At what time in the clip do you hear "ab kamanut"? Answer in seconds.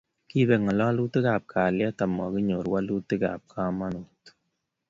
3.33-4.21